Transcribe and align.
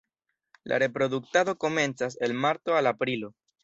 La 0.71 0.79
reproduktado 0.83 1.57
komencas 1.67 2.17
el 2.29 2.33
marto 2.47 2.75
al 2.83 2.87
aprilo. 2.97 3.35